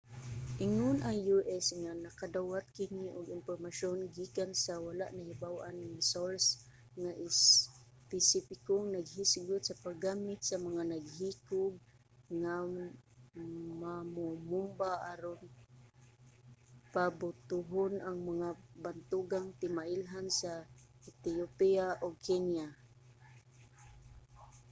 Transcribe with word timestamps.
ingon 0.65 0.97
ang 1.07 1.19
u.s. 1.35 1.65
nga 1.81 1.93
nakadawat 2.05 2.65
kini 2.77 3.05
og 3.17 3.25
impormasyon 3.37 3.99
gikan 4.15 4.51
sa 4.63 4.73
wala 4.87 5.05
nahibaw-an 5.17 5.77
nga 5.91 6.01
source 6.13 6.47
nga 7.01 7.11
espesipikong 7.27 8.85
naghisgot 8.89 9.61
sa 9.65 9.79
paggamit 9.85 10.39
sa 10.43 10.57
mga 10.67 10.81
naghikog 10.93 11.73
nga 12.41 12.53
mamomomba 13.81 14.91
aron 15.11 15.41
pabutohon 16.93 17.93
ang 18.07 18.17
mga 18.31 18.49
bantugang 18.83 19.47
timailhan 19.59 20.27
sa 20.41 20.53
ethiopia 21.11 21.85
ug 22.05 22.13
kenya 22.27 22.67